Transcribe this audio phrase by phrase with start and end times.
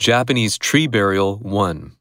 [0.00, 1.92] Japanese Tree Burial 1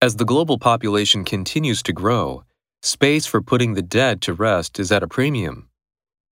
[0.00, 2.44] As the global population continues to grow,
[2.80, 5.68] space for putting the dead to rest is at a premium.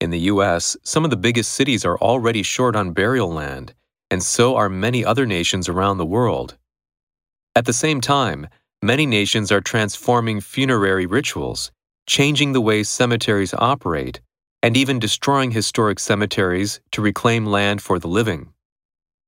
[0.01, 3.75] In the U.S., some of the biggest cities are already short on burial land,
[4.09, 6.57] and so are many other nations around the world.
[7.57, 8.47] At the same time,
[8.81, 11.73] many nations are transforming funerary rituals,
[12.07, 14.21] changing the way cemeteries operate,
[14.63, 18.53] and even destroying historic cemeteries to reclaim land for the living.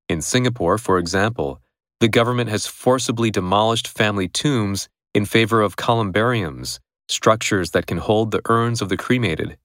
[0.09, 1.61] In Singapore, for example,
[2.01, 8.31] the government has forcibly demolished family tombs in favor of columbariums, structures that can hold
[8.31, 9.59] the urns of the cremated.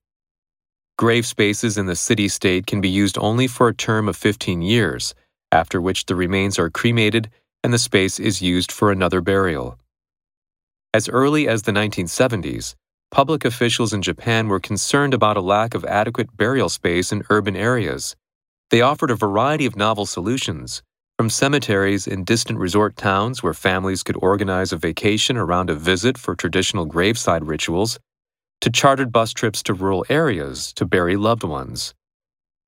[0.97, 4.61] Grave spaces in the city state can be used only for a term of 15
[4.61, 5.15] years,
[5.51, 7.29] after which the remains are cremated
[7.63, 9.77] and the space is used for another burial.
[10.93, 12.75] As early as the 1970s,
[13.11, 17.55] public officials in Japan were concerned about a lack of adequate burial space in urban
[17.55, 18.15] areas.
[18.73, 20.81] They offered a variety of novel solutions,
[21.19, 26.17] from cemeteries in distant resort towns where families could organize a vacation around a visit
[26.17, 27.99] for traditional graveside rituals,
[28.61, 31.93] to chartered bus trips to rural areas to bury loved ones.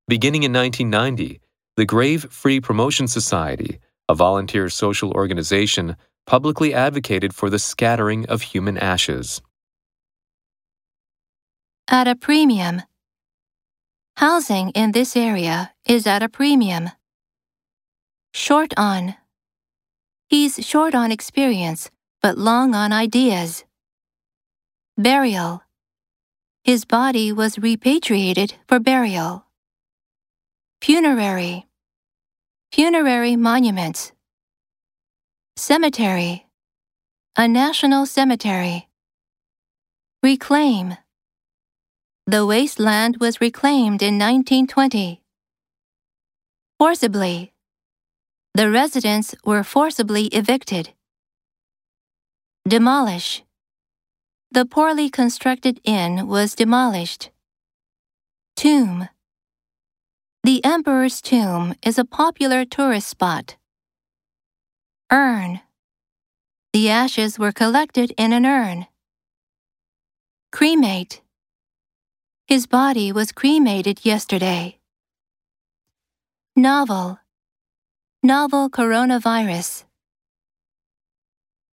[0.08, 1.42] Beginning in 1990,
[1.76, 5.96] the Grave Free Promotion Society, a volunteer social organization,
[6.28, 9.42] publicly advocated for the scattering of human ashes.
[11.88, 12.84] At a premium.
[14.18, 16.90] Housing in this area is at a premium.
[18.34, 19.16] Short on.
[20.30, 23.66] He's short on experience, but long on ideas.
[24.98, 25.64] Burial.
[26.64, 29.44] His body was repatriated for burial.
[30.82, 31.68] Funerary.
[32.72, 34.14] Funerary monuments.
[35.58, 36.46] Cemetery.
[37.36, 38.88] A national cemetery.
[40.24, 40.96] Reclaim.
[42.28, 45.22] The wasteland was reclaimed in 1920.
[46.80, 47.54] Forcibly.
[48.56, 50.90] The residents were forcibly evicted.
[52.68, 53.44] Demolish.
[54.50, 57.30] The poorly constructed inn was demolished.
[58.56, 59.08] Tomb.
[60.44, 63.56] The Emperor's Tomb is a popular tourist spot.
[65.12, 65.60] Urn.
[66.74, 68.88] The ashes were collected in an urn.
[70.52, 71.22] Cremate.
[72.56, 74.80] His body was cremated yesterday.
[76.56, 77.20] Novel.
[78.24, 79.85] Novel coronavirus.